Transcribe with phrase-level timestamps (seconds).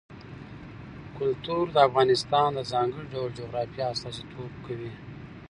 [1.17, 4.91] کلتور د افغانستان د ځانګړي ډول جغرافیه استازیتوب کوي.